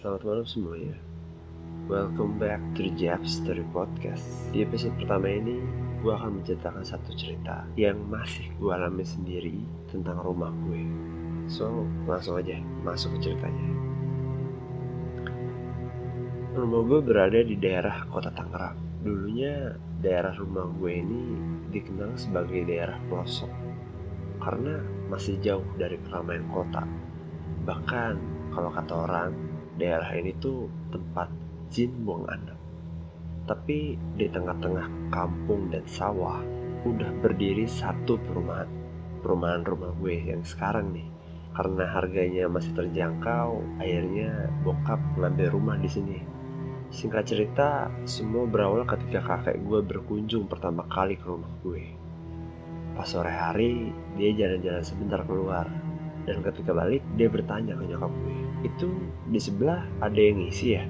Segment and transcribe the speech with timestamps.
[0.00, 0.96] Selamat malam semuanya.
[1.84, 4.24] Welcome back to the Story Podcast.
[4.48, 5.60] Di episode pertama ini,
[6.00, 9.60] gue akan menceritakan satu cerita yang masih gue alami sendiri
[9.92, 10.88] tentang rumah gue.
[11.52, 13.68] So, langsung aja masuk ke ceritanya.
[16.56, 18.80] Rumah gue berada di daerah kota Tangerang.
[19.04, 21.22] Dulunya daerah rumah gue ini
[21.76, 23.52] dikenal sebagai daerah pelosok
[24.40, 24.80] karena
[25.12, 26.88] masih jauh dari keramaian kota.
[27.68, 29.49] Bahkan kalau kata orang,
[29.80, 31.32] daerah ini tuh tempat
[31.72, 32.58] jin buang anak.
[33.48, 36.44] Tapi di tengah-tengah kampung dan sawah
[36.84, 38.68] udah berdiri satu perumahan.
[39.24, 41.08] Perumahan rumah gue yang sekarang nih.
[41.50, 46.20] Karena harganya masih terjangkau, akhirnya bokap ngambil rumah di sini.
[46.94, 51.90] Singkat cerita, semua berawal ketika kakek gue berkunjung pertama kali ke rumah gue.
[52.94, 55.66] Pas sore hari, dia jalan-jalan sebentar keluar.
[56.28, 58.36] Dan ketika balik, dia bertanya ke nyokap gue,
[58.68, 58.88] itu
[59.32, 60.84] di sebelah ada yang ngisi ya?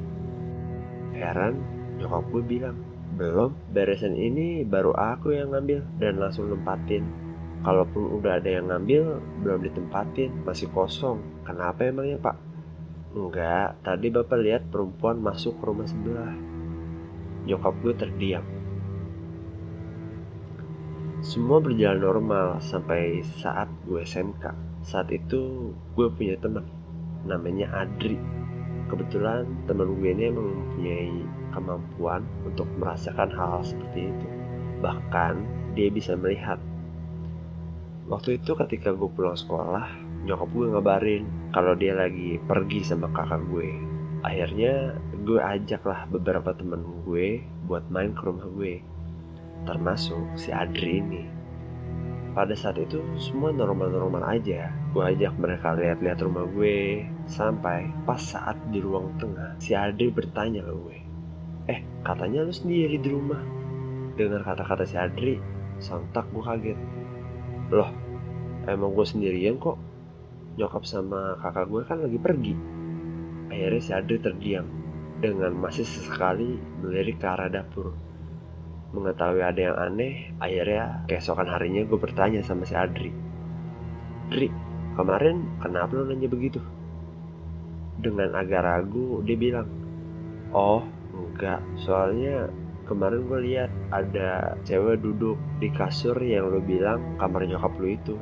[1.14, 1.55] Heran,
[2.03, 2.77] nyokap gue bilang,
[3.14, 7.05] belum, beresan ini baru aku yang ngambil dan langsung nempatin.
[7.61, 11.20] Kalaupun udah ada yang ngambil, belum ditempatin, masih kosong.
[11.45, 12.36] Kenapa emangnya pak?
[13.11, 16.33] Enggak, tadi bapak lihat perempuan masuk ke rumah sebelah.
[17.45, 18.47] Nyokap gue terdiam.
[21.20, 24.70] Semua berjalan normal sampai saat gue SMK.
[24.91, 26.66] Saat itu gue punya teman
[27.22, 28.19] namanya Adri.
[28.91, 31.14] Kebetulan teman gue ini mempunyai
[31.55, 34.28] kemampuan untuk merasakan hal-hal seperti itu.
[34.83, 35.46] Bahkan
[35.78, 36.58] dia bisa melihat.
[38.11, 39.86] Waktu itu ketika gue pulang sekolah,
[40.27, 41.24] nyokap gue ngabarin
[41.55, 43.70] kalau dia lagi pergi sama kakak gue.
[44.27, 48.83] Akhirnya gue ajaklah beberapa teman gue buat main ke rumah gue.
[49.70, 51.39] Termasuk si Adri ini.
[52.30, 54.70] Pada saat itu semua normal-normal aja.
[54.95, 60.63] Gue ajak mereka lihat-lihat rumah gue sampai pas saat di ruang tengah si Adri bertanya
[60.63, 60.98] ke gue,
[61.67, 63.42] "Eh, katanya lu sendiri di rumah?"
[64.14, 65.42] Dengar kata-kata si Adri,
[65.83, 66.79] sontak gue kaget.
[67.74, 67.91] Loh,
[68.70, 69.79] emang gue sendirian kok?
[70.55, 72.55] Nyokap sama kakak gue kan lagi pergi.
[73.51, 74.70] Akhirnya si Adri terdiam
[75.18, 78.10] dengan masih sesekali melirik ke arah dapur
[78.90, 83.14] mengetahui ada yang aneh, akhirnya keesokan harinya gue bertanya sama si Adri.
[84.30, 84.51] Dri,
[84.98, 86.58] kemarin kenapa lo nanya begitu?
[88.02, 89.68] Dengan agak ragu, dia bilang,
[90.50, 90.83] Oh,
[91.14, 92.50] enggak, soalnya
[92.90, 98.17] kemarin gue lihat ada cewek duduk di kasur yang lo bilang kamar nyokap lo itu.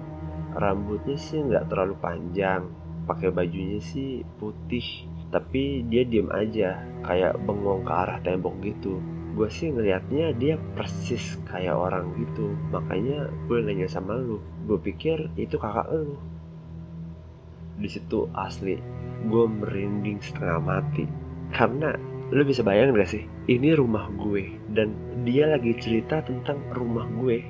[0.52, 2.68] Rambutnya sih nggak terlalu panjang,
[3.08, 9.00] pakai bajunya sih putih, tapi dia diem aja, kayak bengong ke arah tembok gitu
[9.34, 12.54] gue sih ngelihatnya dia persis kayak orang gitu.
[12.72, 16.16] Makanya gue nanya sama lu gue pikir itu kakak lu.
[17.78, 18.78] Di situ asli
[19.26, 21.04] gue merinding setengah mati.
[21.52, 21.96] Karena
[22.28, 24.92] lu bisa bayang gak sih ini rumah gue dan
[25.24, 27.40] dia lagi cerita tentang rumah gue.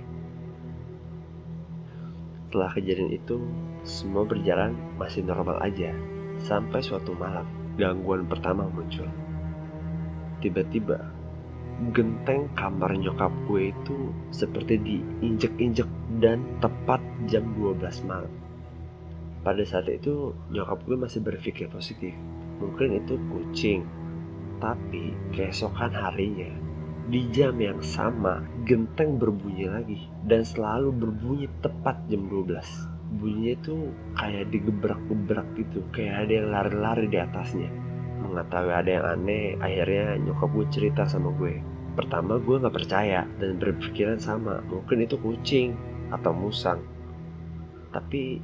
[2.49, 3.37] Setelah kejadian itu
[3.85, 5.93] semua berjalan masih normal aja.
[6.39, 9.11] Sampai suatu malam gangguan pertama muncul.
[10.39, 11.18] Tiba-tiba
[11.95, 15.87] genteng kamar nyokap gue itu seperti diinjek-injek
[16.19, 16.99] dan tepat
[17.31, 18.33] jam 12 malam.
[19.47, 22.11] Pada saat itu nyokap gue masih berpikir positif.
[22.59, 23.87] Mungkin itu kucing.
[24.59, 26.51] Tapi keesokan harinya
[27.07, 32.59] di jam yang sama genteng berbunyi lagi dan selalu berbunyi tepat jam 12.
[33.23, 33.77] Bunyinya itu
[34.19, 37.88] kayak digebrak-gebrak gitu, kayak ada yang lari-lari di atasnya
[38.21, 41.63] mengetahui ada yang aneh akhirnya nyokap gue cerita sama gue.
[41.95, 45.75] Pertama gue nggak percaya dan berpikiran sama mungkin itu kucing
[46.11, 46.83] atau musang.
[47.95, 48.39] Tapi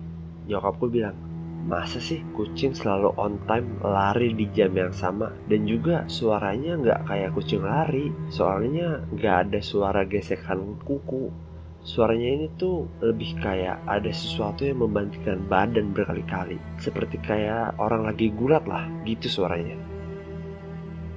[0.47, 1.17] nyokap gue bilang
[1.65, 5.33] masa sih kucing selalu on time lari di jam yang sama?
[5.47, 8.11] Dan juga suaranya nggak kayak kucing lari.
[8.31, 11.54] Soalnya nggak ada suara gesekan kuku
[11.85, 16.57] Suaranya ini tuh lebih kayak ada sesuatu yang membantikan badan berkali-kali.
[16.81, 19.77] Seperti kayak orang lagi gulat lah, gitu suaranya.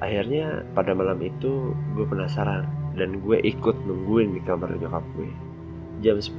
[0.04, 2.68] Akhirnya pada malam itu gue penasaran
[3.00, 5.32] dan gue ikut nungguin di kamar nyokap gue.
[6.04, 6.36] Jam 10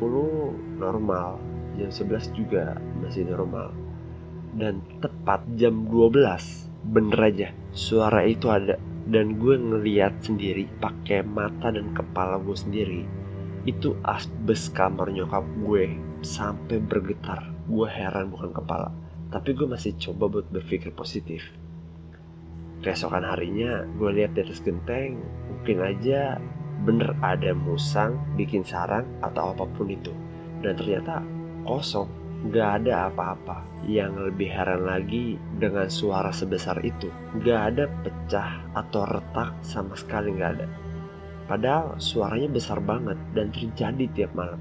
[0.77, 1.41] normal,
[1.81, 3.73] jam 11 juga masih normal.
[4.53, 8.77] Dan tepat jam 12, bener aja, suara itu ada.
[9.09, 13.18] Dan gue ngeliat sendiri pakai mata dan kepala gue sendiri
[13.69, 18.89] itu asbes kamar nyokap gue sampai bergetar gue heran bukan kepala
[19.29, 21.45] tapi gue masih coba buat berpikir positif
[22.81, 25.21] keesokan harinya gue lihat di atas genteng
[25.53, 26.41] mungkin aja
[26.89, 30.17] bener ada musang bikin sarang atau apa pun itu
[30.65, 31.21] dan ternyata
[31.69, 33.67] kosong Gak ada apa-apa.
[33.83, 37.11] Yang lebih heran lagi dengan suara sebesar itu.
[37.43, 40.67] Gak ada pecah atau retak sama sekali gak ada.
[41.49, 44.61] Padahal suaranya besar banget dan terjadi tiap malam.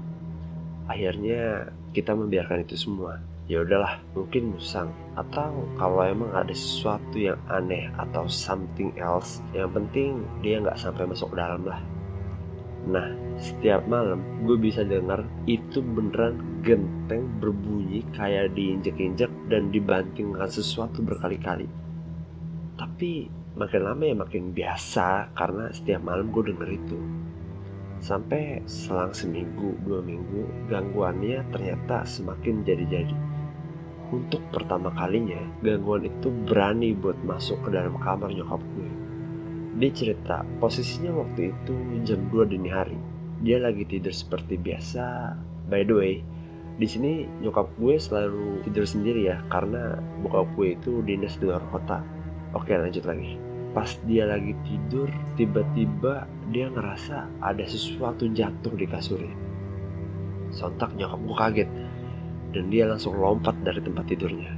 [0.88, 3.20] Akhirnya kita membiarkan itu semua.
[3.48, 9.72] Ya udahlah, mungkin musang atau kalau emang ada sesuatu yang aneh atau something else, yang
[9.72, 11.80] penting dia nggak sampai masuk dalam lah.
[12.88, 21.04] Nah, setiap malam gue bisa dengar itu beneran genteng berbunyi kayak diinjek-injek dan dibantingkan sesuatu
[21.04, 21.68] berkali-kali.
[22.80, 26.98] Tapi makin lama ya makin biasa karena setiap malam gue denger itu.
[27.98, 33.16] Sampai selang seminggu, dua minggu, gangguannya ternyata semakin jadi-jadi.
[34.12, 39.08] Untuk pertama kalinya, gangguan itu berani buat masuk ke dalam kamar nyokap gue
[39.78, 42.98] dia cerita, posisinya waktu itu jam 2 dini hari.
[43.46, 45.38] Dia lagi tidur seperti biasa.
[45.70, 46.14] By the way,
[46.82, 51.62] di sini nyokap gue selalu tidur sendiri ya, karena bokap gue itu dinas di luar
[51.70, 52.02] kota.
[52.56, 53.36] Oke lanjut lagi.
[53.76, 59.36] Pas dia lagi tidur, tiba-tiba dia ngerasa ada sesuatu jatuh di kasurnya.
[60.48, 61.70] Sontak nyokap gue kaget,
[62.56, 64.56] dan dia langsung lompat dari tempat tidurnya.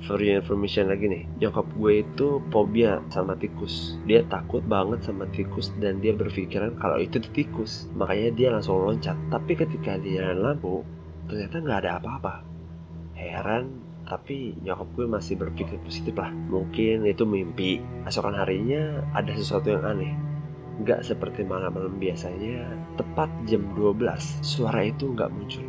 [0.00, 4.00] For your information lagi nih nyokap gue itu fobia sama tikus.
[4.08, 7.84] Dia takut banget sama tikus dan dia berpikiran kalau itu tikus.
[7.92, 9.16] Makanya dia langsung loncat.
[9.28, 10.80] Tapi ketika dia lampu
[11.28, 12.34] ternyata nggak ada apa-apa.
[13.12, 17.78] Heran tapi nyokap gue masih berpikir positif lah mungkin itu mimpi
[18.10, 20.10] esokan harinya ada sesuatu yang aneh
[20.80, 24.00] Gak seperti malam-malam biasanya tepat jam 12
[24.42, 25.62] suara itu nggak muncul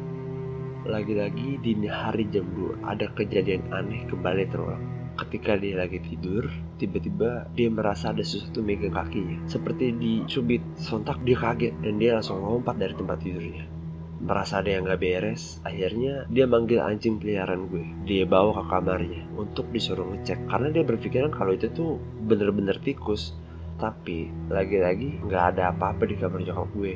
[0.81, 4.81] lagi-lagi dini hari jam 2 ada kejadian aneh kembali terulang.
[5.13, 6.49] Ketika dia lagi tidur,
[6.81, 9.37] tiba-tiba dia merasa ada sesuatu megang kakinya.
[9.45, 13.80] Seperti dicubit, sontak dia kaget dan dia langsung lompat dari tempat tidurnya.
[14.21, 17.85] Merasa ada yang gak beres, akhirnya dia manggil anjing peliharaan gue.
[18.05, 23.33] Dia bawa ke kamarnya untuk disuruh ngecek karena dia berpikiran kalau itu tuh bener-bener tikus.
[23.81, 26.95] Tapi lagi-lagi gak ada apa-apa di kamar nyokap gue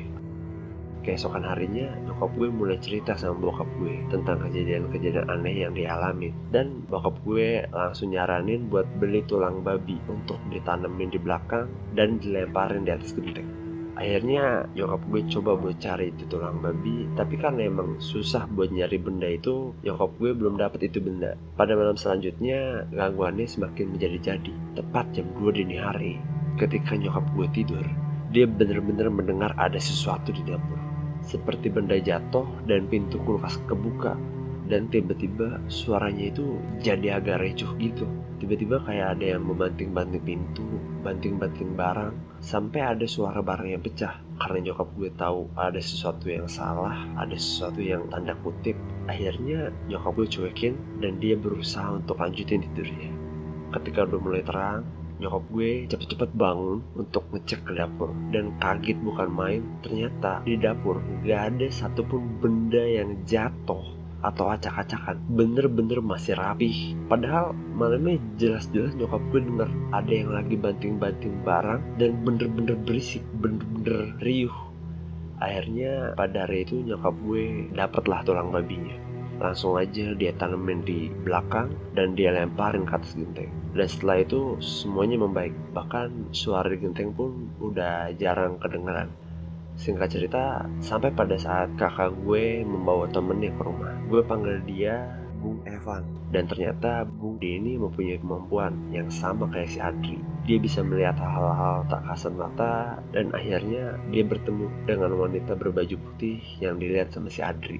[1.06, 6.82] keesokan harinya nyokap gue mulai cerita sama bokap gue tentang kejadian-kejadian aneh yang dialami dan
[6.90, 12.90] bokap gue langsung nyaranin buat beli tulang babi untuk ditanemin di belakang dan dilemparin di
[12.90, 13.65] atas genteng
[13.96, 19.00] akhirnya nyokap gue coba buat cari itu tulang babi tapi karena emang susah buat nyari
[19.00, 21.34] benda itu nyokap gue belum dapat itu benda.
[21.56, 24.52] Pada malam selanjutnya gangguannya semakin menjadi-jadi.
[24.76, 26.20] Tepat jam 2 dini hari
[26.60, 27.84] ketika nyokap gue tidur
[28.36, 30.76] dia benar-benar mendengar ada sesuatu di dapur.
[31.24, 34.14] Seperti benda jatuh dan pintu kulkas kebuka.
[34.66, 38.02] Dan tiba-tiba suaranya itu jadi agak recuh gitu.
[38.42, 40.66] Tiba-tiba kayak ada yang membanting-banting pintu
[41.06, 46.46] banting-banting barang sampai ada suara barang yang pecah karena nyokap gue tahu ada sesuatu yang
[46.46, 48.78] salah ada sesuatu yang tanda kutip.
[49.10, 53.10] Akhirnya nyokap gue cuekin dan dia berusaha untuk lanjutin tidurnya
[53.74, 54.86] ketika udah mulai terang
[55.18, 58.14] nyokap gue cepet-cepet bangun untuk ngecek ke dapur.
[58.30, 63.82] Dan kaget bukan main ternyata di dapur gak ada satupun benda yang jatuh
[64.24, 66.96] atau acak-acakan bener-bener masih rapi.
[67.10, 74.16] Padahal malamnya jelas-jelas nyokap gue denger ada yang lagi banting-banting barang dan bener-bener berisik bener-bener
[74.24, 74.56] riuh.
[75.36, 78.96] Akhirnya pada hari itu nyokap gue dapatlah tulang babinya.
[79.36, 83.52] Langsung aja dia tanemin di belakang dan dia lemparin ke atas genteng.
[83.76, 85.52] Dan setelah itu semuanya membaik.
[85.76, 89.12] Bahkan suara di genteng pun udah jarang kedengaran
[89.76, 95.04] singkat cerita sampai pada saat kakak gue membawa temennya ke rumah gue panggil dia
[95.36, 96.02] Bung Evan
[96.32, 100.18] dan ternyata Bung D ini mempunyai kemampuan yang sama kayak si Adri
[100.48, 106.40] dia bisa melihat hal-hal tak kasat mata dan akhirnya dia bertemu dengan wanita berbaju putih
[106.58, 107.78] yang dilihat sama si Adri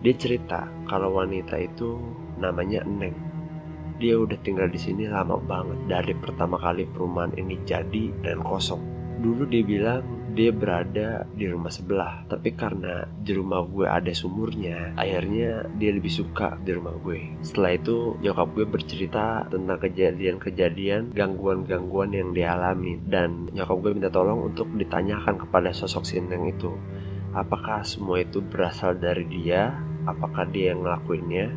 [0.00, 2.00] dia cerita kalau wanita itu
[2.40, 3.12] namanya Neng.
[4.00, 8.80] Dia udah tinggal di sini lama banget dari pertama kali perumahan ini jadi dan kosong.
[9.20, 10.00] Dulu dia bilang
[10.30, 16.10] dia berada di rumah sebelah, tapi karena di rumah gue ada sumurnya, akhirnya dia lebih
[16.10, 17.34] suka di rumah gue.
[17.42, 24.54] Setelah itu nyokap gue bercerita tentang kejadian-kejadian gangguan-gangguan yang dialami dan nyokap gue minta tolong
[24.54, 26.70] untuk ditanyakan kepada sosok Sineng itu.
[27.34, 29.74] Apakah semua itu berasal dari dia?
[30.06, 31.50] Apakah dia yang ngelakuinnya?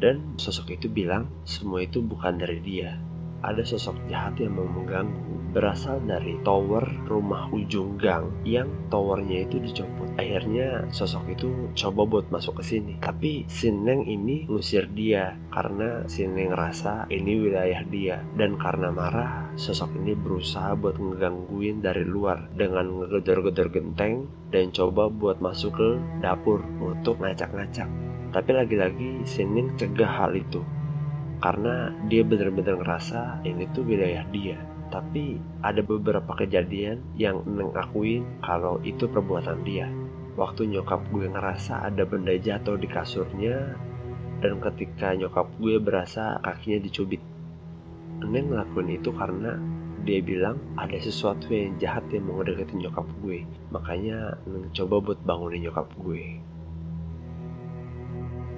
[0.00, 2.96] Dan sosok itu bilang semua itu bukan dari dia.
[3.44, 9.58] Ada sosok jahat yang mau mengganggu berasal dari tower rumah ujung gang yang towernya itu
[9.58, 10.08] dicopot.
[10.16, 12.94] Akhirnya sosok itu coba buat masuk ke sini.
[13.02, 19.90] Tapi Sineng ini ngusir dia karena Sineng rasa ini wilayah dia dan karena marah sosok
[19.98, 25.90] ini berusaha buat ngegangguin dari luar dengan ngegedor-gedor genteng dan coba buat masuk ke
[26.22, 27.90] dapur untuk ngacak-ngacak.
[28.30, 30.62] Tapi lagi-lagi Senin cegah hal itu
[31.40, 34.60] karena dia benar-benar ngerasa ini tuh wilayah dia.
[34.90, 39.86] Tapi ada beberapa kejadian yang Neng akuin kalau itu perbuatan dia.
[40.34, 43.78] Waktu nyokap gue ngerasa ada benda jatuh di kasurnya
[44.42, 47.22] dan ketika nyokap gue berasa kakinya dicubit.
[48.26, 49.54] Neng ngelakuin itu karena
[50.00, 53.46] dia bilang ada sesuatu yang jahat yang mau ngedeketin nyokap gue.
[53.70, 56.42] Makanya Neng coba buat bangunin nyokap gue.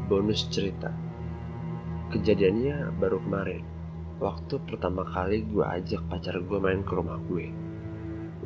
[0.08, 0.88] Bonus cerita.
[2.08, 3.71] Kejadiannya baru kemarin.
[4.22, 7.50] Waktu pertama kali gue ajak pacar gue main ke rumah gue.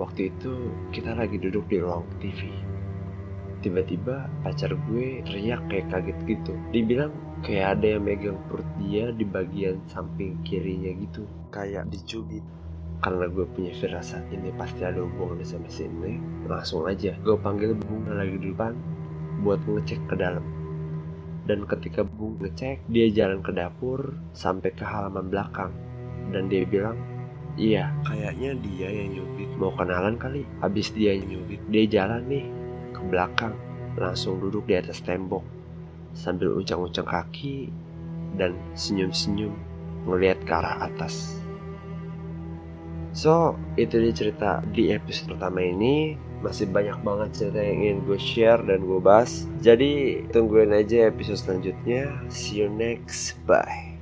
[0.01, 2.49] Waktu itu kita lagi duduk di ruang TV.
[3.61, 6.57] Tiba-tiba pacar gue teriak kayak kaget gitu.
[6.73, 7.13] Dibilang
[7.45, 11.29] kayak ada yang megang perut dia di bagian samping kirinya gitu.
[11.53, 12.41] Kayak dicubit
[13.05, 16.17] karena gue punya firasat ini pasti ada hubungan sama sini
[16.49, 18.73] langsung aja gue panggil Bung lagi di depan
[19.45, 20.41] buat ngecek ke dalam
[21.47, 25.73] dan ketika Bung ngecek dia jalan ke dapur sampai ke halaman belakang.
[26.35, 26.99] Dan dia bilang
[27.55, 29.51] iya kayaknya dia yang nyubit.
[29.57, 30.43] Mau kenalan kali?
[30.59, 32.47] Habis dia nyubit dia jalan nih
[32.93, 33.55] ke belakang.
[33.97, 35.47] Langsung duduk di atas tembok.
[36.13, 37.71] Sambil uncang-uncang kaki
[38.37, 39.55] dan senyum-senyum
[40.05, 41.41] ngelihat ke arah atas.
[43.17, 46.26] So, itu dia cerita di episode pertama ini.
[46.45, 49.49] Masih banyak banget cerita yang ingin gue share dan gue bahas.
[49.65, 52.13] Jadi, tungguin aja episode selanjutnya.
[52.29, 53.41] See you next.
[53.49, 53.96] Bye.